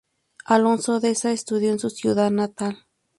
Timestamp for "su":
1.77-1.91